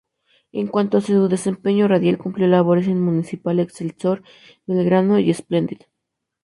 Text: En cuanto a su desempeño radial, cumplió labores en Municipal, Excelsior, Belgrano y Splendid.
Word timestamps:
En 0.51 0.65
cuanto 0.65 0.97
a 0.97 1.01
su 1.01 1.27
desempeño 1.27 1.87
radial, 1.87 2.17
cumplió 2.17 2.47
labores 2.47 2.87
en 2.87 2.99
Municipal, 2.99 3.59
Excelsior, 3.59 4.23
Belgrano 4.65 5.19
y 5.19 5.31
Splendid. 5.31 5.81